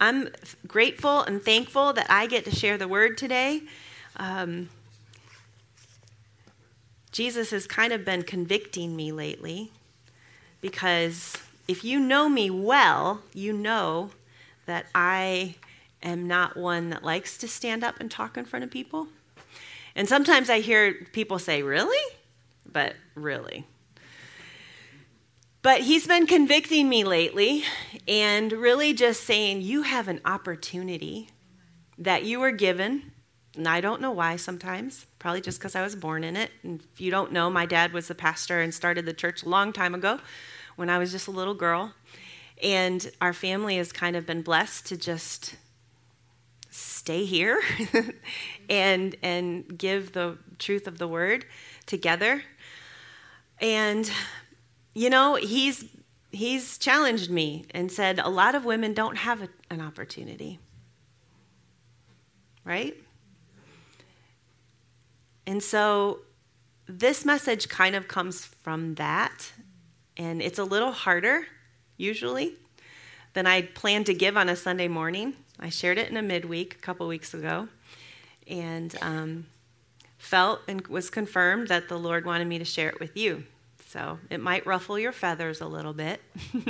[0.00, 0.28] I'm
[0.66, 3.62] grateful and thankful that I get to share the word today.
[4.16, 4.68] Um,
[7.10, 9.72] Jesus has kind of been convicting me lately
[10.60, 14.10] because if you know me well, you know
[14.66, 15.56] that I
[16.02, 19.08] am not one that likes to stand up and talk in front of people.
[19.96, 22.14] And sometimes I hear people say, Really?
[22.70, 23.64] But really.
[25.68, 27.62] But he's been convicting me lately
[28.08, 31.28] and really just saying, You have an opportunity
[31.98, 33.12] that you were given.
[33.54, 36.52] And I don't know why sometimes, probably just because I was born in it.
[36.62, 39.48] And if you don't know, my dad was the pastor and started the church a
[39.50, 40.20] long time ago
[40.76, 41.92] when I was just a little girl.
[42.62, 45.54] And our family has kind of been blessed to just
[46.70, 47.60] stay here
[48.70, 51.44] and and give the truth of the word
[51.84, 52.42] together.
[53.60, 54.10] And
[54.98, 55.84] you know, he's
[56.32, 60.58] he's challenged me and said a lot of women don't have a, an opportunity.
[62.64, 62.96] Right?
[65.46, 66.18] And so
[66.86, 69.52] this message kind of comes from that
[70.16, 71.46] and it's a little harder,
[71.96, 72.54] usually,
[73.34, 75.34] than I planned to give on a Sunday morning.
[75.60, 77.68] I shared it in a midweek a couple weeks ago,
[78.48, 79.46] and um,
[80.18, 83.44] felt and was confirmed that the Lord wanted me to share it with you.
[83.88, 86.20] So it might ruffle your feathers a little bit.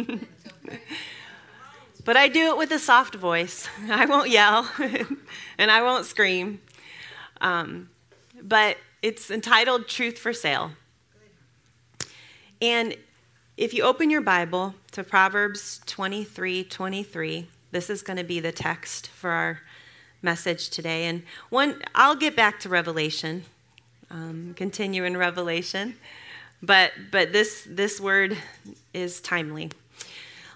[2.05, 3.69] but I do it with a soft voice.
[3.91, 4.71] I won't yell
[5.59, 6.61] and I won't scream.
[7.41, 7.91] Um,
[8.41, 10.71] but it's entitled Truth for Sale.
[12.63, 12.97] And
[13.57, 18.53] if you open your Bible to Proverbs 23 23, this is going to be the
[18.53, 19.61] text for our
[20.23, 21.07] message today.
[21.07, 23.43] And one, I'll get back to Revelation,
[24.09, 25.97] um, continue in Revelation,
[26.63, 28.37] but but this this word
[28.93, 29.71] is timely.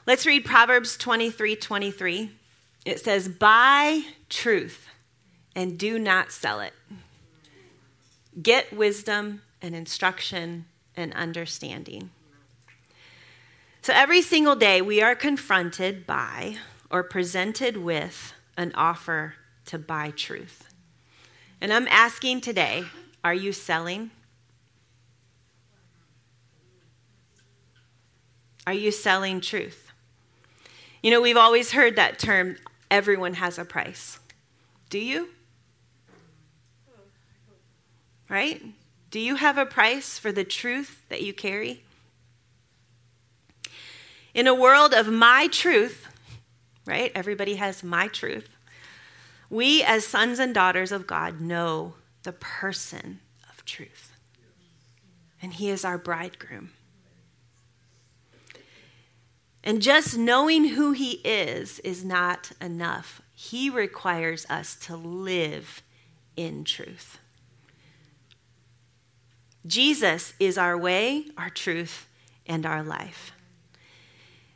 [0.06, 2.30] Let's read Proverbs 23 23.
[2.84, 4.88] It says, Buy truth
[5.54, 6.72] and do not sell it.
[8.40, 10.64] Get wisdom and instruction
[10.96, 12.10] and understanding.
[13.82, 16.56] So every single day, we are confronted by
[16.90, 19.34] or presented with an offer
[19.66, 20.68] to buy truth.
[21.60, 22.84] And I'm asking today
[23.24, 24.10] are you selling?
[28.66, 29.90] Are you selling truth?
[31.02, 32.56] You know, we've always heard that term,
[32.90, 34.20] everyone has a price.
[34.88, 35.30] Do you?
[38.28, 38.62] Right?
[39.10, 41.82] Do you have a price for the truth that you carry?
[44.32, 46.06] In a world of my truth,
[46.86, 47.12] right?
[47.14, 48.48] Everybody has my truth.
[49.50, 54.12] We, as sons and daughters of God, know the person of truth.
[55.42, 56.70] And he is our bridegroom.
[59.64, 63.22] And just knowing who he is is not enough.
[63.34, 65.82] He requires us to live
[66.36, 67.18] in truth.
[69.64, 72.08] Jesus is our way, our truth,
[72.46, 73.32] and our life.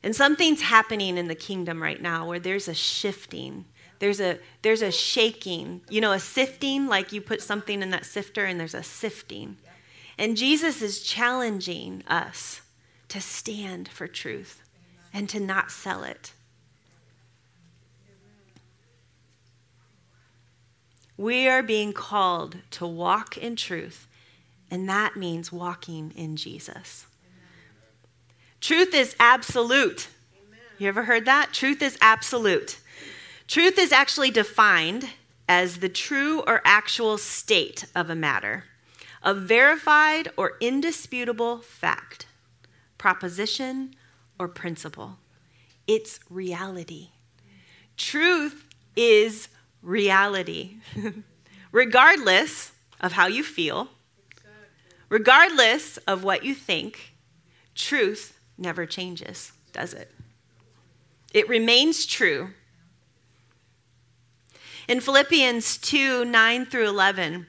[0.02, 3.64] And something's happening in the kingdom right now where there's a shifting.
[4.00, 5.82] There's a there's a shaking.
[5.88, 9.56] You know, a sifting like you put something in that sifter and there's a sifting.
[10.18, 12.62] And Jesus is challenging us
[13.08, 14.65] to stand for truth
[15.16, 16.34] and to not sell it.
[21.16, 24.06] We are being called to walk in truth,
[24.70, 27.06] and that means walking in Jesus.
[28.60, 30.08] Truth is absolute.
[30.46, 30.60] Amen.
[30.76, 31.54] You ever heard that?
[31.54, 32.78] Truth is absolute.
[33.48, 35.08] Truth is actually defined
[35.48, 38.64] as the true or actual state of a matter,
[39.22, 42.26] a verified or indisputable fact,
[42.98, 43.94] proposition,
[44.38, 45.18] or principle.
[45.86, 47.08] It's reality.
[47.96, 48.64] Truth
[48.94, 49.48] is
[49.82, 50.76] reality,
[51.72, 53.88] regardless of how you feel,
[55.08, 57.14] regardless of what you think.
[57.74, 60.10] Truth never changes, does it?
[61.32, 62.50] It remains true.
[64.88, 67.46] In Philippians 2 9 through 11,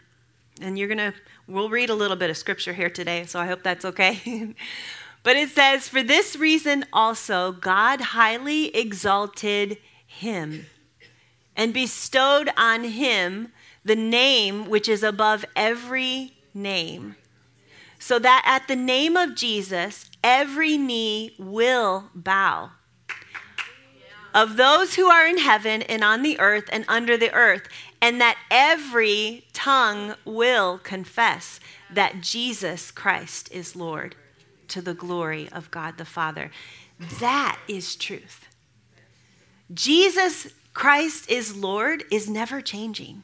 [0.62, 1.14] and you're going to,
[1.48, 4.54] we'll read a little bit of scripture here today, so I hope that's okay.
[5.24, 10.66] but it says, For this reason also, God highly exalted him
[11.56, 13.52] and bestowed on him
[13.84, 17.16] the name which is above every name
[18.00, 22.72] so that at the name of Jesus, every knee will bow.
[24.34, 27.68] Of those who are in heaven and on the earth and under the earth,
[28.02, 31.60] and that every tongue will confess
[31.92, 34.16] that Jesus Christ is Lord
[34.70, 36.52] to the glory of God the Father.
[37.20, 38.48] That is truth.
[39.74, 43.24] Jesus Christ is Lord is never changing,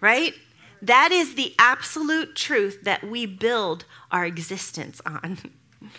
[0.00, 0.34] right?
[0.82, 5.38] That is the absolute truth that we build our existence on.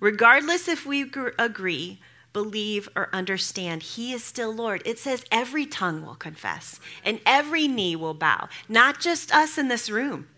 [0.00, 2.00] Regardless if we agree,
[2.32, 4.82] believe, or understand, He is still Lord.
[4.84, 9.68] It says every tongue will confess and every knee will bow, not just us in
[9.68, 10.28] this room,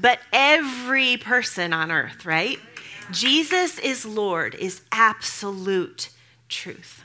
[0.00, 2.58] but every person on earth, right?
[3.10, 6.10] Jesus is Lord is absolute
[6.48, 7.04] truth.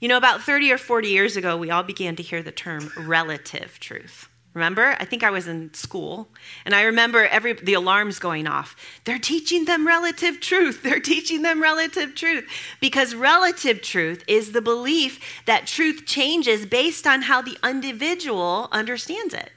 [0.00, 2.90] You know, about 30 or 40 years ago, we all began to hear the term
[2.96, 4.28] relative truth.
[4.54, 4.96] Remember?
[4.98, 6.28] I think I was in school,
[6.64, 8.74] and I remember every the alarms going off.
[9.04, 10.82] They're teaching them relative truth.
[10.84, 12.48] They're teaching them relative truth
[12.80, 19.34] because relative truth is the belief that truth changes based on how the individual understands
[19.34, 19.52] it.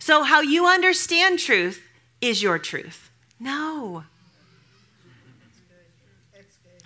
[0.00, 1.86] So how you understand truth
[2.20, 3.10] is your truth.
[3.38, 4.04] No.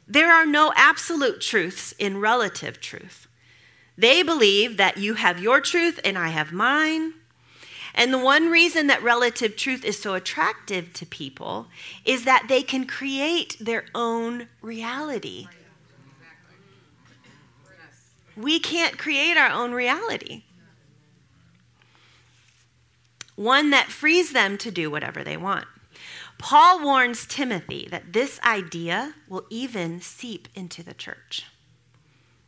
[0.07, 3.27] There are no absolute truths in relative truth.
[3.97, 7.15] They believe that you have your truth and I have mine.
[7.95, 11.69] And the one reason that relative truth is so attractive to people
[12.05, 15.47] is that they can create their own reality.
[18.37, 20.43] We can't create our own reality.
[23.37, 25.67] One that frees them to do whatever they want.
[26.39, 31.45] Paul warns Timothy that this idea will even seep into the church.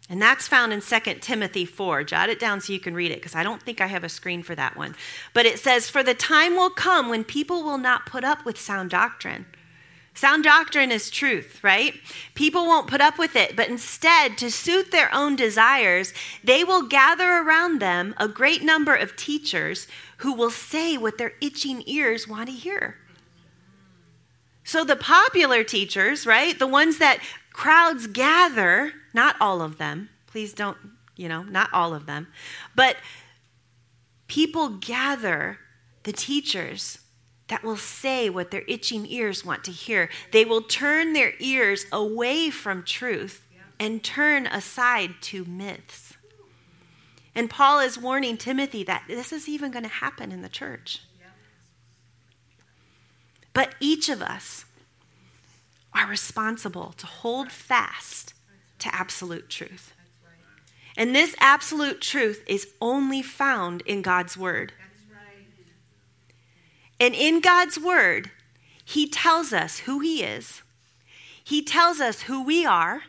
[0.08, 2.04] And that's found in 2 Timothy 4.
[2.04, 4.08] Jot it down so you can read it because I don't think I have a
[4.08, 4.94] screen for that one.
[5.34, 8.58] But it says, For the time will come when people will not put up with
[8.58, 9.46] sound doctrine.
[10.14, 11.92] Sound doctrine is truth, right?
[12.34, 16.88] People won't put up with it, but instead, to suit their own desires, they will
[16.88, 19.86] gather around them a great number of teachers
[20.18, 22.96] who will say what their itching ears want to hear.
[24.64, 27.20] So the popular teachers, right, the ones that
[27.52, 30.76] crowds gather, not all of them, please don't,
[31.16, 32.26] you know, not all of them,
[32.74, 32.96] but
[34.26, 35.58] people gather
[36.02, 36.98] the teachers
[37.48, 40.10] that will say what their itching ears want to hear.
[40.32, 43.46] They will turn their ears away from truth
[43.78, 46.14] and turn aside to myths.
[47.36, 51.02] And Paul is warning Timothy that this is even going to happen in the church.
[53.52, 54.64] But each of us
[55.92, 58.32] are responsible to hold fast
[58.78, 59.92] to absolute truth.
[60.96, 64.72] And this absolute truth is only found in God's Word.
[66.98, 68.30] And in God's Word,
[68.82, 70.62] He tells us who He is,
[71.44, 73.02] He tells us who we are,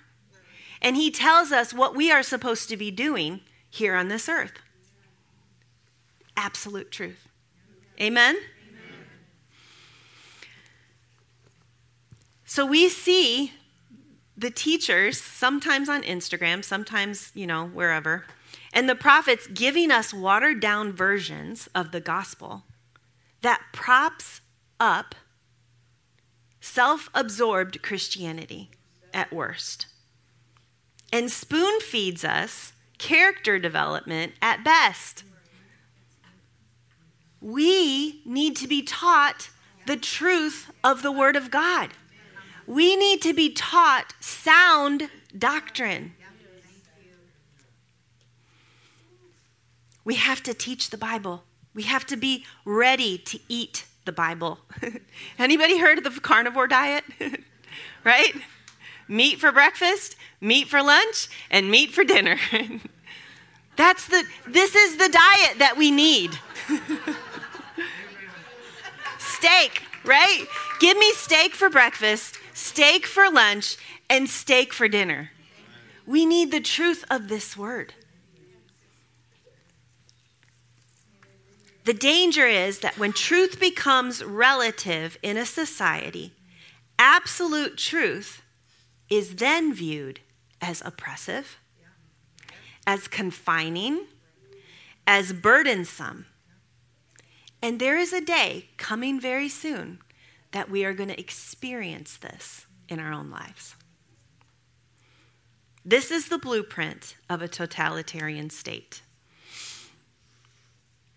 [0.81, 4.53] and He tells us what we are supposed to be doing here on this earth.
[6.35, 7.27] Absolute truth.
[7.99, 8.37] Amen?
[12.45, 13.53] So we see
[14.37, 18.25] the teachers, sometimes on Instagram, sometimes, you know, wherever,
[18.71, 22.63] and the prophets giving us watered down versions of the gospel
[23.41, 24.41] that props
[24.79, 25.15] up
[26.61, 28.69] self absorbed Christianity
[29.13, 29.87] at worst
[31.11, 35.23] and spoon feeds us character development at best.
[37.41, 39.49] We need to be taught
[39.85, 41.91] the truth of the Word of God.
[42.65, 46.13] We need to be taught sound doctrine.
[50.03, 51.43] We have to teach the Bible.
[51.73, 54.59] We have to be ready to eat the Bible.
[55.39, 57.03] Anybody heard of the carnivore diet?
[58.03, 58.33] right?
[59.07, 62.37] Meat for breakfast, meat for lunch, and meat for dinner.
[63.75, 66.37] That's the this is the diet that we need.
[69.19, 70.45] steak, right?
[70.79, 73.77] Give me steak for breakfast, steak for lunch,
[74.09, 75.31] and steak for dinner.
[76.05, 77.93] We need the truth of this word.
[81.85, 86.33] The danger is that when truth becomes relative in a society,
[86.99, 88.41] absolute truth
[89.09, 90.19] is then viewed
[90.61, 91.57] as oppressive,
[92.85, 94.07] as confining,
[95.05, 96.25] as burdensome.
[97.61, 99.99] And there is a day coming very soon
[100.51, 103.75] that we are going to experience this in our own lives.
[105.83, 109.01] This is the blueprint of a totalitarian state.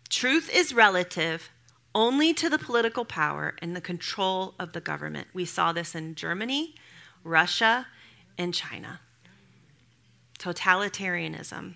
[0.08, 1.50] Truth is relative
[1.94, 5.28] only to the political power and the control of the government.
[5.32, 6.74] We saw this in Germany,
[7.24, 7.86] Russia,
[8.38, 9.00] and China.
[10.40, 11.74] Totalitarianism.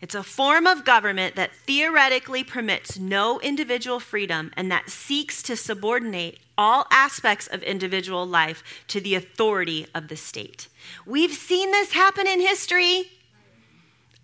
[0.00, 5.56] It's a form of government that theoretically permits no individual freedom and that seeks to
[5.56, 10.68] subordinate all aspects of individual life to the authority of the state.
[11.06, 13.04] We've seen this happen in history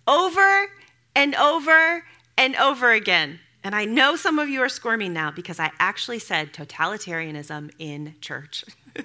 [0.07, 0.69] over
[1.15, 2.05] and over
[2.39, 3.41] and over again.
[3.63, 8.15] And I know some of you are squirming now because I actually said totalitarianism in
[8.21, 8.65] church.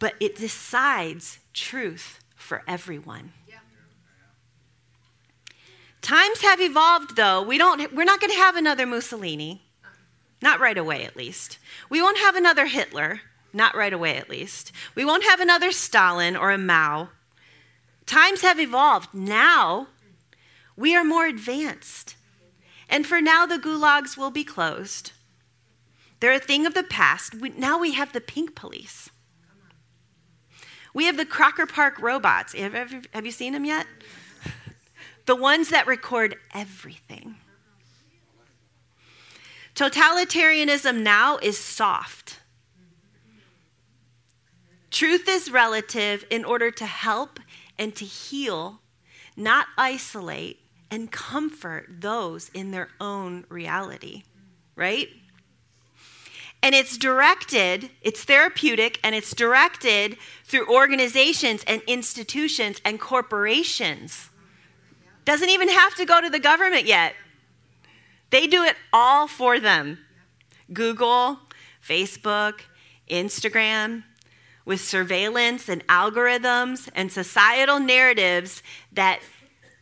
[0.00, 3.32] but it decides truth for everyone.
[6.02, 7.42] Times have evolved though.
[7.42, 9.62] We don't we're not going to have another Mussolini.
[10.42, 11.58] Not right away at least.
[11.90, 13.20] We won't have another Hitler,
[13.52, 14.72] not right away at least.
[14.94, 17.10] We won't have another Stalin or a Mao.
[18.06, 19.12] Times have evolved.
[19.12, 19.88] Now
[20.76, 22.16] we are more advanced.
[22.88, 25.12] And for now the gulags will be closed.
[26.20, 27.34] They're a thing of the past.
[27.34, 29.10] We, now we have the pink police.
[30.92, 32.54] We have the Crocker Park robots.
[32.54, 33.86] Have, have, have you seen them yet?
[35.26, 37.36] the ones that record everything.
[39.74, 42.40] Totalitarianism now is soft.
[44.90, 47.38] Truth is relative in order to help
[47.78, 48.80] and to heal,
[49.36, 50.58] not isolate
[50.90, 54.24] and comfort those in their own reality,
[54.74, 55.08] right?
[56.62, 64.28] And it's directed, it's therapeutic, and it's directed through organizations and institutions and corporations.
[65.24, 67.14] Doesn't even have to go to the government yet.
[68.30, 69.98] They do it all for them.
[70.72, 71.38] Google,
[71.82, 72.60] Facebook,
[73.08, 74.04] Instagram,
[74.64, 78.62] with surveillance and algorithms and societal narratives
[78.92, 79.20] that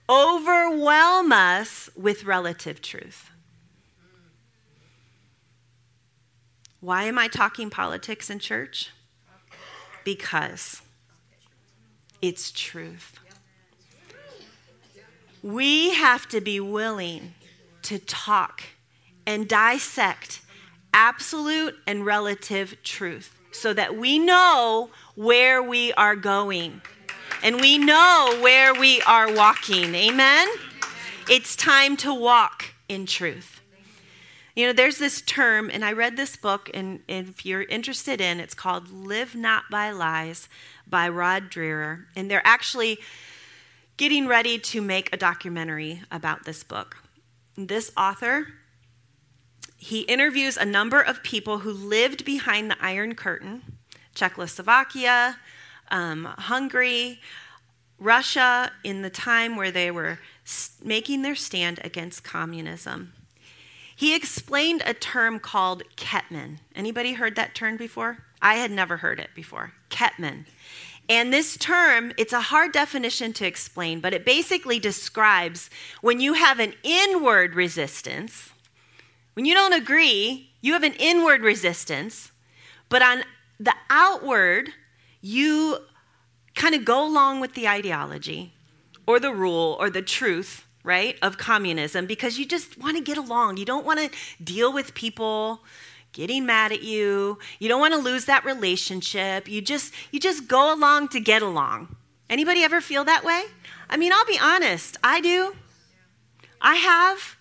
[0.08, 3.30] overwhelm us with relative truth.
[6.80, 8.90] Why am I talking politics in church?
[10.04, 10.82] Because
[12.23, 13.18] it's truth.
[15.42, 17.35] We have to be willing
[17.82, 18.62] to talk
[19.26, 20.40] and dissect
[20.92, 26.80] absolute and relative truth so that we know where we are going
[27.42, 29.94] and we know where we are walking.
[29.94, 30.49] Amen?
[31.28, 33.57] It's time to walk in truth.
[34.58, 38.40] You know, there's this term, and I read this book, and, if you're interested in,
[38.40, 40.48] it's called Live Not by Lies
[40.84, 42.06] by Rod Dreher.
[42.16, 42.98] And they're actually
[43.96, 46.96] getting ready to make a documentary about this book.
[47.56, 48.48] This author,
[49.76, 53.62] he interviews a number of people who lived behind the Iron Curtain
[54.16, 55.36] Czechoslovakia,
[55.92, 57.20] um, Hungary,
[58.00, 60.18] Russia, in the time where they were
[60.82, 63.12] making their stand against communism.
[63.98, 66.58] He explained a term called Ketman.
[66.72, 68.18] Anybody heard that term before?
[68.40, 69.72] I had never heard it before.
[69.90, 70.44] Ketman.
[71.08, 75.68] And this term, it's a hard definition to explain, but it basically describes
[76.00, 78.52] when you have an inward resistance,
[79.34, 82.30] when you don't agree, you have an inward resistance,
[82.88, 83.24] but on
[83.58, 84.68] the outward,
[85.20, 85.78] you
[86.54, 88.54] kind of go along with the ideology
[89.08, 93.18] or the rule or the truth right, of communism because you just want to get
[93.18, 93.59] along.
[93.59, 94.11] You don't want to
[94.42, 95.61] deal with people
[96.12, 97.38] getting mad at you.
[97.61, 99.47] You don't want to lose that relationship.
[99.47, 101.95] You just you just go along to get along.
[102.30, 103.45] Anybody ever feel that way?
[103.88, 105.54] I mean, I'll be honest, I do.
[106.61, 107.37] I have.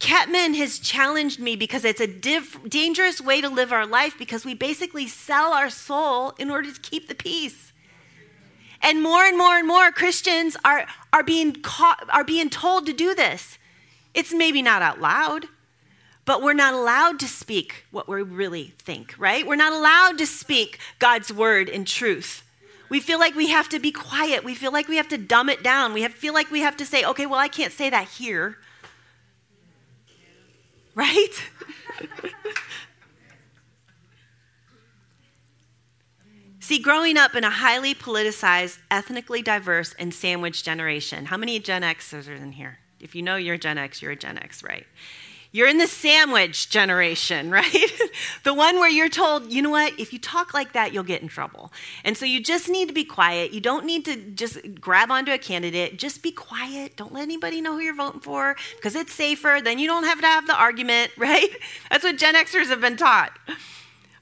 [0.00, 4.54] Ketman has challenged me because it's a dangerous way to live our life because we
[4.54, 7.69] basically sell our soul in order to keep the peace.
[8.82, 12.92] And more and more and more Christians are, are, being, caught, are being told to
[12.92, 13.58] do this.
[14.14, 15.46] It's maybe not out loud,
[16.24, 19.46] but we're not allowed to speak what we really think, right?
[19.46, 22.42] We're not allowed to speak God's word in truth.
[22.88, 24.42] We feel like we have to be quiet.
[24.42, 25.92] We feel like we have to dumb it down.
[25.92, 28.58] We have, feel like we have to say, okay, well, I can't say that here.
[30.94, 31.28] Right?
[36.70, 41.82] See, growing up in a highly politicized, ethnically diverse, and sandwiched generation, how many Gen
[41.82, 42.78] Xers are in here?
[43.00, 44.86] If you know you're Gen X, you're a Gen X, right?
[45.50, 47.90] You're in the sandwich generation, right?
[48.44, 51.22] the one where you're told, you know what, if you talk like that, you'll get
[51.22, 51.72] in trouble.
[52.04, 53.50] And so you just need to be quiet.
[53.52, 55.98] You don't need to just grab onto a candidate.
[55.98, 56.96] Just be quiet.
[56.96, 59.58] Don't let anybody know who you're voting for because it's safer.
[59.60, 61.50] Then you don't have to have the argument, right?
[61.90, 63.36] That's what Gen Xers have been taught.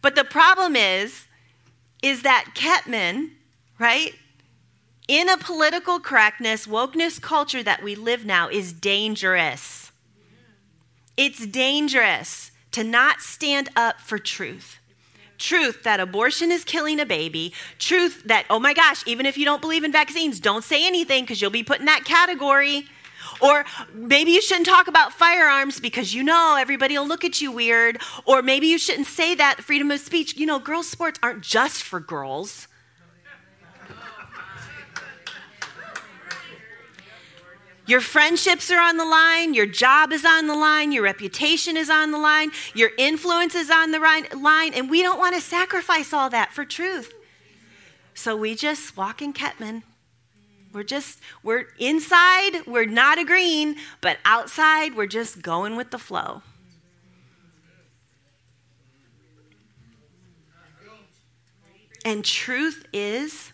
[0.00, 1.26] But the problem is,
[2.02, 3.30] is that Ketman,
[3.78, 4.14] right,
[5.06, 9.90] in a political correctness, wokeness culture that we live now is dangerous.
[11.16, 14.78] It's dangerous to not stand up for truth
[15.38, 19.44] truth that abortion is killing a baby, truth that, oh my gosh, even if you
[19.44, 22.84] don't believe in vaccines, don't say anything because you'll be put in that category.
[23.40, 27.52] Or maybe you shouldn't talk about firearms because you know everybody will look at you
[27.52, 28.00] weird.
[28.24, 30.36] Or maybe you shouldn't say that freedom of speech.
[30.36, 32.68] You know, girls' sports aren't just for girls.
[37.88, 41.88] Your friendships are on the line, your job is on the line, your reputation is
[41.88, 46.12] on the line, your influence is on the line, and we don't want to sacrifice
[46.12, 47.14] all that for truth.
[48.12, 49.84] So we just walk in Ketman.
[50.72, 56.42] We're just, we're inside, we're not agreeing, but outside, we're just going with the flow.
[62.04, 63.52] And truth is,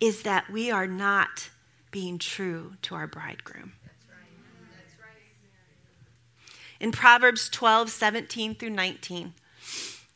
[0.00, 1.50] is that we are not
[1.90, 3.72] being true to our bridegroom.
[6.80, 9.34] In Proverbs 12, 17 through 19,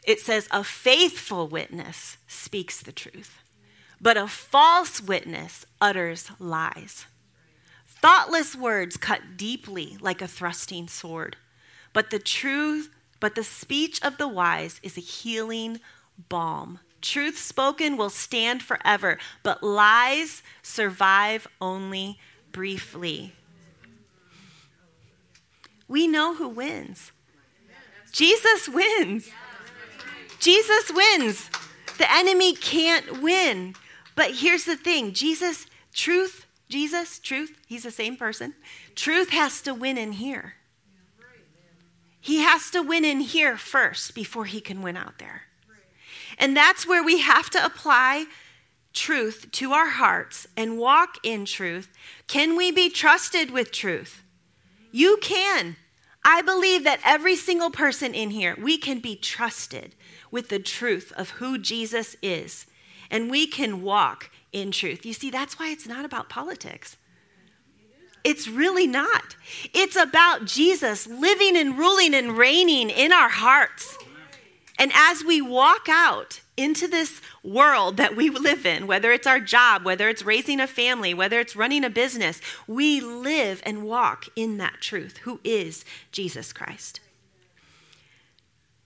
[0.04, 3.38] it says, A faithful witness speaks the truth,
[4.00, 7.06] but a false witness utters lies.
[7.86, 11.36] Thoughtless words cut deeply like a thrusting sword,
[11.92, 12.90] but the truth,
[13.20, 15.80] but the speech of the wise is a healing
[16.28, 22.18] balm Truth spoken will stand forever, but lies survive only
[22.50, 23.34] briefly.
[25.86, 27.12] We know who wins.
[28.12, 29.30] Jesus wins.
[30.40, 31.50] Jesus wins.
[31.98, 33.74] The enemy can't win.
[34.18, 38.52] But here's the thing Jesus, truth, Jesus, truth, he's the same person.
[38.96, 40.54] Truth has to win in here.
[42.20, 45.42] He has to win in here first before he can win out there.
[46.37, 48.26] And that's where we have to apply
[48.92, 51.88] truth to our hearts and walk in truth.
[52.26, 54.25] Can we be trusted with truth?
[54.90, 55.76] You can.
[56.25, 59.94] I believe that every single person in here, we can be trusted
[60.32, 62.66] with the truth of who Jesus is,
[63.10, 65.04] and we can walk in truth.
[65.04, 66.96] You see, that's why it's not about politics.
[68.24, 69.36] It's really not.
[69.72, 73.96] It's about Jesus living and ruling and reigning in our hearts.
[74.78, 79.40] And as we walk out into this world that we live in, whether it's our
[79.40, 84.26] job, whether it's raising a family, whether it's running a business, we live and walk
[84.37, 87.00] in that truth, who is Jesus Christ.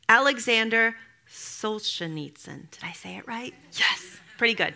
[0.08, 0.96] Alexander
[1.32, 2.70] Solzhenitsyn.
[2.70, 3.54] Did I say it right?
[3.72, 4.74] Yes, pretty good.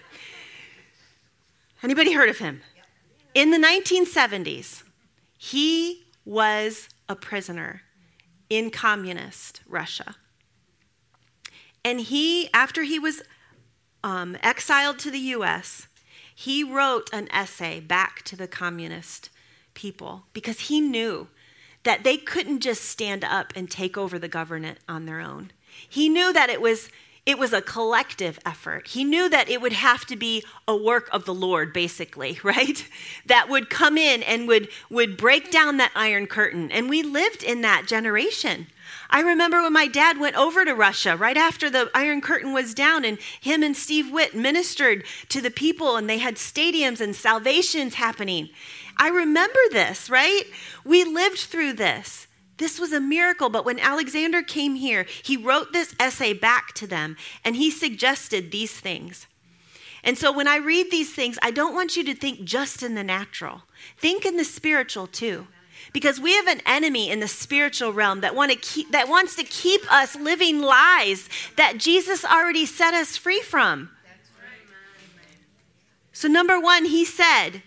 [1.82, 2.62] Anybody heard of him?
[3.34, 4.82] In the 1970s,
[5.36, 7.82] he was a prisoner
[8.48, 10.16] in communist Russia.
[11.84, 13.22] And he, after he was
[14.02, 15.88] um, exiled to the US,
[16.34, 19.28] he wrote an essay back to the communist
[19.74, 21.28] people because he knew
[21.84, 25.52] that they couldn't just stand up and take over the government on their own.
[25.88, 26.90] He knew that it was
[27.26, 28.86] it was a collective effort.
[28.86, 32.86] He knew that it would have to be a work of the Lord, basically, right?
[33.26, 36.70] That would come in and would, would break down that iron curtain.
[36.70, 38.68] And we lived in that generation.
[39.10, 42.74] I remember when my dad went over to Russia right after the Iron Curtain was
[42.74, 47.14] down, and him and Steve Witt ministered to the people, and they had stadiums and
[47.14, 48.50] salvations happening.
[48.96, 50.44] I remember this, right?
[50.84, 52.25] We lived through this.
[52.58, 56.86] This was a miracle, but when Alexander came here, he wrote this essay back to
[56.86, 59.26] them, and he suggested these things.
[60.02, 62.94] And so when I read these things, I don't want you to think just in
[62.94, 63.62] the natural,
[63.98, 65.48] think in the spiritual too
[65.92, 69.36] because we have an enemy in the spiritual realm that, want to keep, that wants
[69.36, 73.90] to keep us living lies that Jesus already set us free from.
[76.12, 77.62] So, number one, he said,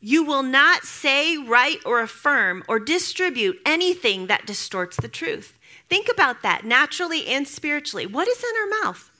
[0.00, 5.58] You will not say, write, or affirm or distribute anything that distorts the truth.
[5.88, 8.06] Think about that naturally and spiritually.
[8.06, 9.10] What is in our mouth?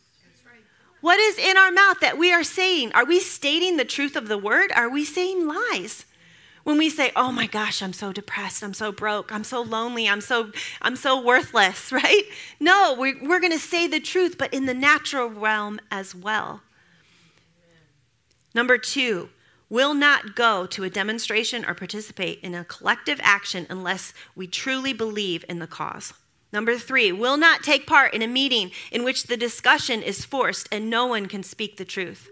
[1.01, 2.93] What is in our mouth that we are saying?
[2.93, 4.71] Are we stating the truth of the word?
[4.75, 6.05] Are we saying lies?
[6.63, 10.07] When we say, "Oh my gosh, I'm so depressed, I'm so broke, I'm so lonely,
[10.07, 12.25] I'm so I'm so worthless," right?
[12.61, 16.61] No, we, we're going to say the truth, but in the natural realm as well.
[18.55, 19.31] Number two,
[19.71, 24.93] will not go to a demonstration or participate in a collective action unless we truly
[24.93, 26.13] believe in the cause.
[26.53, 30.69] Number three, will not take part in a meeting in which the discussion is forced
[30.73, 32.29] and no one can speak the truth.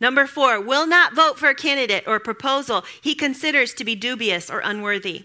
[0.00, 4.50] Number four, will not vote for a candidate or proposal he considers to be dubious
[4.50, 5.24] or unworthy.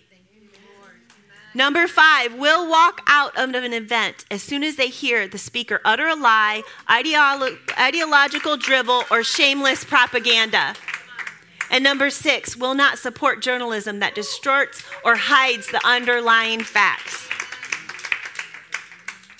[1.53, 5.81] Number five, will walk out of an event as soon as they hear the speaker
[5.83, 10.75] utter a lie, ideolo- ideological drivel, or shameless propaganda.
[11.69, 17.27] And number six, will not support journalism that distorts or hides the underlying facts.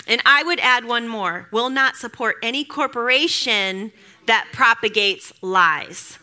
[0.08, 3.94] And I would add one more will not support any corporation
[4.28, 6.20] that propagates lies.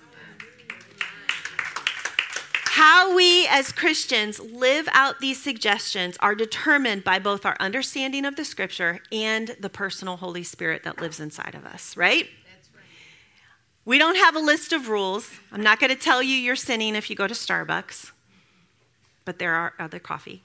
[2.79, 8.37] How we as Christians live out these suggestions are determined by both our understanding of
[8.37, 12.29] the scripture and the personal Holy Spirit that lives inside of us, right?
[13.85, 15.29] We don't have a list of rules.
[15.51, 18.13] I'm not going to tell you you're sinning if you go to Starbucks,
[19.25, 20.45] but there are other coffee.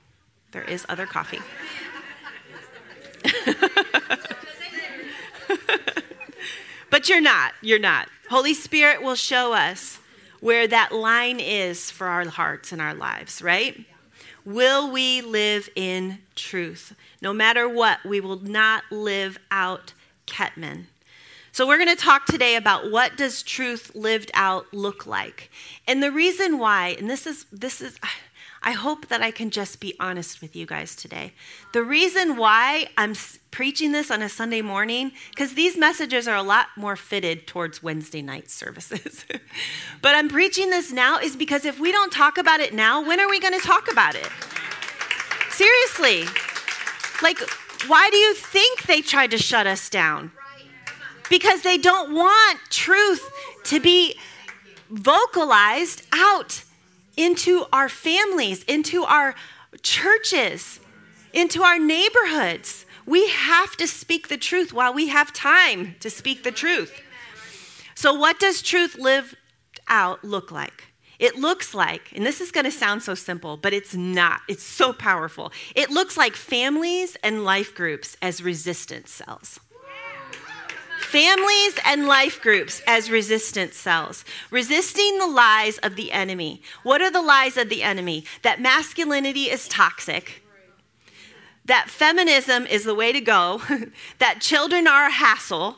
[0.53, 1.41] There is other coffee.
[6.89, 7.53] but you're not.
[7.61, 8.09] You're not.
[8.31, 9.99] Holy Spirit will show us
[10.43, 13.85] where that line is for our hearts and our lives, right?
[14.43, 16.93] Will we live in truth?
[17.21, 19.93] No matter what, we will not live out
[20.27, 20.87] Ketman.
[21.53, 25.49] So we're going to talk today about what does truth lived out look like.
[25.87, 27.97] And the reason why, and this is this is
[28.65, 31.33] I hope that I can just be honest with you guys today.
[31.73, 33.13] The reason why I'm
[33.51, 37.83] preaching this on a Sunday morning, because these messages are a lot more fitted towards
[37.83, 39.25] Wednesday night services.
[40.01, 43.19] but I'm preaching this now is because if we don't talk about it now, when
[43.19, 44.29] are we going to talk about it?
[45.49, 46.23] Seriously.
[47.21, 47.39] Like,
[47.87, 50.31] why do you think they tried to shut us down?
[51.29, 53.29] Because they don't want truth
[53.65, 54.17] to be
[54.89, 56.63] vocalized out
[57.15, 59.35] into our families, into our
[59.81, 60.79] churches,
[61.33, 62.85] into our neighborhoods.
[63.05, 67.01] We have to speak the truth while we have time to speak the truth.
[67.95, 69.35] So, what does truth live
[69.87, 70.85] out look like?
[71.19, 74.41] It looks like, and this is going to sound so simple, but it's not.
[74.49, 75.51] It's so powerful.
[75.75, 79.59] It looks like families and life groups as resistance cells
[81.13, 86.59] families and life groups as resistance cells, resisting the lies of the enemy.
[86.81, 88.25] What are the lies of the enemy?
[88.41, 90.41] That masculinity is toxic,
[91.65, 93.61] that feminism is the way to go,
[94.17, 95.77] that children are a hassle.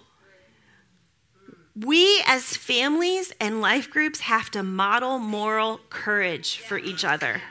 [1.76, 7.42] We, as families and life groups, have to model moral courage for each other.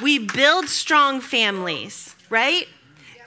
[0.00, 2.66] We build strong families, right?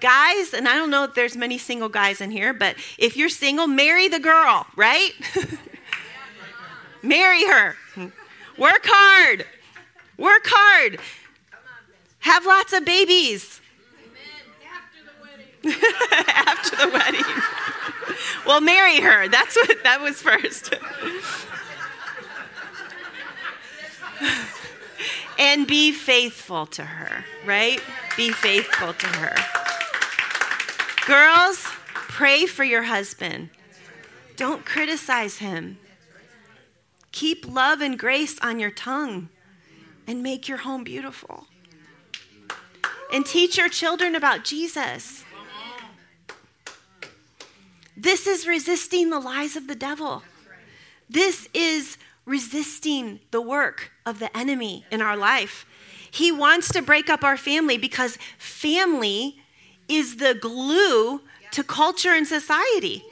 [0.06, 3.28] Guys, and I don't know if there's many single guys in here, but if you're
[3.28, 5.10] single, marry the girl, right?
[7.02, 7.76] marry her.
[8.56, 9.48] Work hard.
[10.20, 11.00] Work hard.
[12.20, 13.62] Have lots of babies.
[15.66, 17.26] After the wedding.
[18.46, 19.28] well, marry her.
[19.28, 20.76] That's what that was first.
[25.40, 27.82] and be faithful to her, right?
[28.16, 29.36] Be faithful to her.
[31.06, 31.64] Girls,
[31.94, 33.50] pray for your husband.
[34.38, 35.78] Don't criticize him.
[37.12, 39.30] Keep love and grace on your tongue
[40.08, 41.46] and make your home beautiful.
[43.14, 45.24] And teach your children about Jesus.
[47.96, 50.24] This is resisting the lies of the devil.
[51.08, 55.68] This is resisting the work of the enemy in our life.
[56.10, 59.38] He wants to break up our family because family
[59.88, 61.22] is the glue
[61.52, 63.04] to culture and society.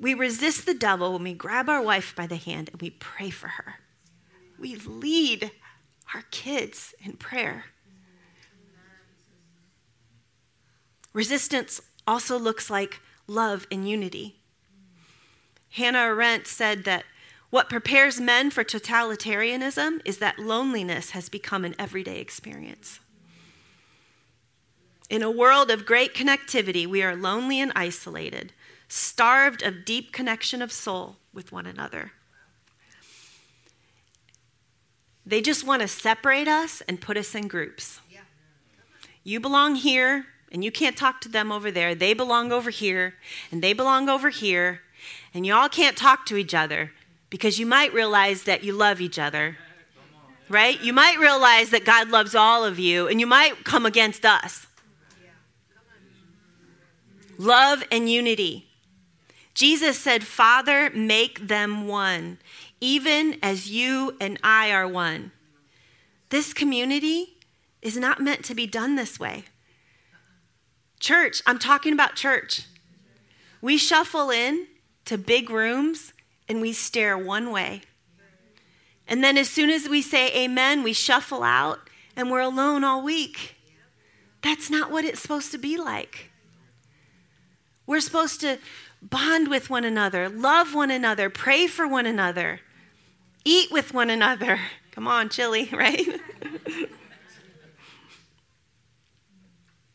[0.00, 3.30] We resist the devil when we grab our wife by the hand and we pray
[3.30, 3.76] for her.
[4.58, 5.50] We lead
[6.14, 7.64] our kids in prayer.
[11.12, 14.40] Resistance also looks like love and unity.
[15.70, 17.04] Hannah Arendt said that
[17.54, 22.98] what prepares men for totalitarianism is that loneliness has become an everyday experience.
[25.08, 28.52] In a world of great connectivity, we are lonely and isolated,
[28.88, 32.10] starved of deep connection of soul with one another.
[35.24, 38.00] They just want to separate us and put us in groups.
[39.22, 41.94] You belong here, and you can't talk to them over there.
[41.94, 43.14] They belong over here,
[43.52, 44.80] and they belong over here,
[45.32, 46.90] and you all can't talk to each other
[47.34, 49.58] because you might realize that you love each other,
[50.48, 50.80] right?
[50.80, 54.68] You might realize that God loves all of you, and you might come against us.
[57.36, 58.68] Love and unity.
[59.52, 62.38] Jesus said, Father, make them one,
[62.80, 65.32] even as you and I are one.
[66.30, 67.36] This community
[67.82, 69.42] is not meant to be done this way.
[71.00, 72.68] Church, I'm talking about church.
[73.60, 74.68] We shuffle in
[75.06, 76.12] to big rooms
[76.48, 77.82] and we stare one way.
[79.06, 81.78] And then as soon as we say amen, we shuffle out
[82.16, 83.56] and we're alone all week.
[84.42, 86.30] That's not what it's supposed to be like.
[87.86, 88.58] We're supposed to
[89.02, 92.60] bond with one another, love one another, pray for one another,
[93.44, 94.58] eat with one another.
[94.92, 96.06] Come on, chili, right?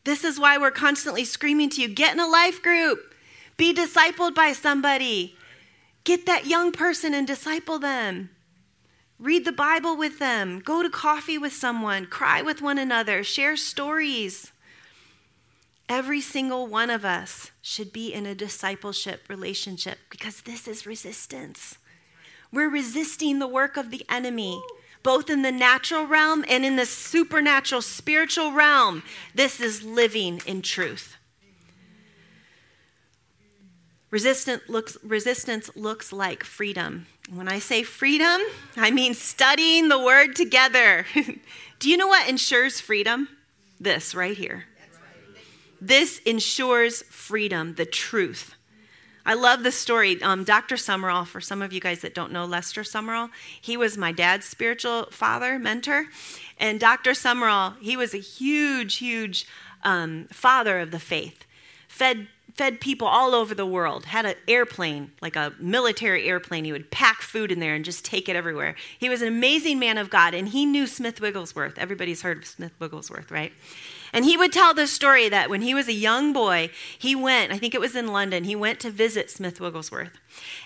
[0.04, 3.14] This is why we're constantly screaming to you get in a life group,
[3.56, 5.36] be discipled by somebody,
[6.10, 8.30] get that young person and disciple them.
[9.20, 13.56] Read the Bible with them, go to coffee with someone, cry with one another, share
[13.56, 14.50] stories.
[15.88, 21.78] Every single one of us should be in a discipleship relationship because this is resistance.
[22.50, 24.60] We're resisting the work of the enemy,
[25.04, 29.04] both in the natural realm and in the supernatural spiritual realm.
[29.32, 31.16] This is living in truth.
[34.10, 37.06] Resistance looks, resistance looks like freedom.
[37.32, 38.40] When I say freedom,
[38.76, 41.06] I mean studying the word together.
[41.78, 43.28] Do you know what ensures freedom?
[43.78, 44.64] This right here.
[45.80, 48.54] This ensures freedom, the truth.
[49.24, 50.20] I love the story.
[50.22, 50.74] Um, Dr.
[50.74, 54.46] Sumrall, for some of you guys that don't know Lester Sumrall, he was my dad's
[54.46, 56.06] spiritual father, mentor.
[56.58, 57.12] And Dr.
[57.12, 59.46] Sumrall, he was a huge, huge
[59.84, 61.44] um, father of the faith.
[61.86, 62.28] Fed
[62.60, 66.66] fed people all over the world, had an airplane, like a military airplane.
[66.66, 68.74] He would pack food in there and just take it everywhere.
[68.98, 71.78] He was an amazing man of God, and he knew Smith Wigglesworth.
[71.78, 73.54] Everybody's heard of Smith Wigglesworth, right?
[74.12, 76.68] And he would tell the story that when he was a young boy,
[76.98, 80.18] he went, I think it was in London, he went to visit Smith Wigglesworth.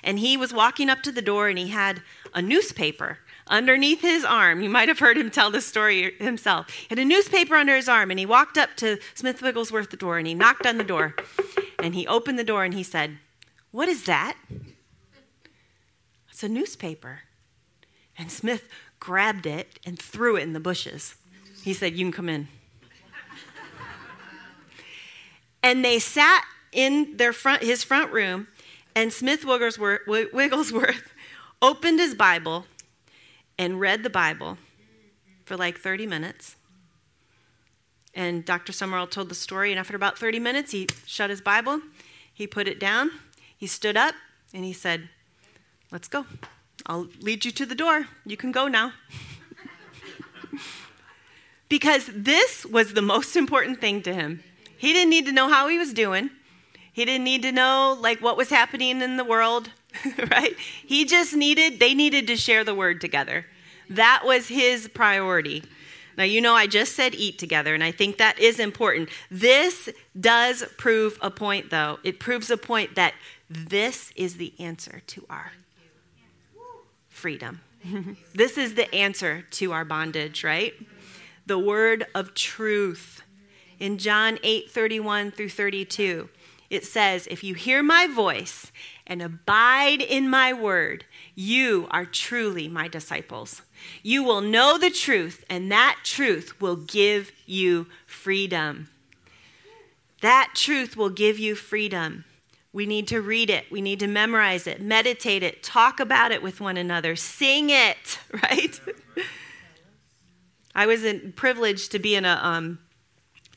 [0.02, 2.02] And he was walking up to the door and he had
[2.34, 4.62] a newspaper underneath his arm.
[4.62, 6.70] You might have heard him tell the story himself.
[6.70, 10.18] He had a newspaper under his arm and he walked up to Smith Wigglesworth's door
[10.18, 11.14] and he knocked on the door.
[11.78, 13.18] And he opened the door and he said,
[13.70, 14.36] What is that?
[16.30, 17.20] It's a newspaper.
[18.16, 18.68] And Smith
[19.00, 21.16] grabbed it and threw it in the bushes.
[21.62, 22.48] He said, You can come in.
[25.62, 28.48] and they sat in their front, his front room,
[28.94, 31.12] and Smith Wigglesworth, Wigglesworth
[31.62, 32.66] opened his Bible
[33.58, 34.58] and read the Bible
[35.44, 36.56] for like 30 minutes.
[38.14, 38.72] And Dr.
[38.72, 41.80] Sumrall told the story, and after about 30 minutes, he shut his Bible,
[42.32, 43.10] he put it down,
[43.56, 44.14] he stood up,
[44.52, 45.08] and he said,
[45.90, 46.26] Let's go.
[46.86, 48.08] I'll lead you to the door.
[48.26, 48.92] You can go now.
[51.68, 54.42] because this was the most important thing to him.
[54.76, 56.30] He didn't need to know how he was doing.
[56.92, 59.70] He didn't need to know like what was happening in the world,
[60.30, 60.54] right?
[60.84, 63.46] He just needed they needed to share the word together.
[63.88, 65.62] That was his priority.
[66.16, 69.08] Now, you know, I just said eat together, and I think that is important.
[69.30, 71.98] This does prove a point, though.
[72.04, 73.14] It proves a point that
[73.48, 75.52] this is the answer to our
[77.08, 77.60] freedom.
[78.34, 80.74] this is the answer to our bondage, right?
[81.46, 83.22] The word of truth.
[83.80, 86.28] In John 8 31 through 32,
[86.70, 88.72] it says, If you hear my voice
[89.06, 93.62] and abide in my word, you are truly my disciples.
[94.02, 98.88] You will know the truth, and that truth will give you freedom.
[100.22, 102.24] That truth will give you freedom.
[102.72, 103.70] We need to read it.
[103.70, 108.18] We need to memorize it, meditate it, talk about it with one another, sing it,
[108.42, 108.80] right?
[110.74, 111.04] I was
[111.36, 112.78] privileged to be in a um,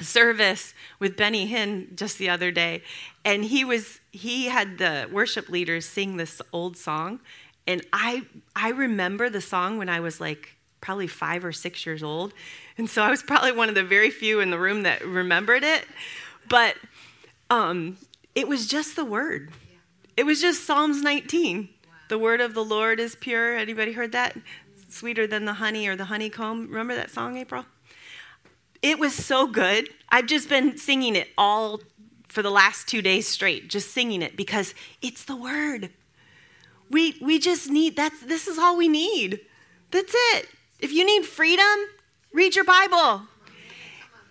[0.02, 2.84] service with Benny Hinn just the other day,
[3.26, 7.20] and he was he had the worship leaders sing this old song,
[7.68, 8.24] and I,
[8.56, 12.34] I remember the song when I was like probably five or six years old.
[12.78, 15.64] And so I was probably one of the very few in the room that remembered
[15.64, 15.86] it.
[16.48, 16.76] But
[17.50, 17.98] um,
[18.36, 19.52] it was just the word.
[20.16, 21.70] It was just Psalms 19.
[22.08, 23.56] The word of the Lord is pure.
[23.56, 24.38] Anybody heard that?
[24.88, 26.70] Sweeter than the honey or the honeycomb.
[26.70, 27.66] Remember that song, April?
[28.82, 29.90] It was so good.
[30.10, 31.82] I've just been singing it all
[32.28, 35.90] for the last two days straight, just singing it because it's the word.
[36.90, 39.42] We, we just need, that's, this is all we need.
[39.92, 40.50] That's it.
[40.80, 41.66] If you need freedom,
[42.34, 43.24] read your Bible.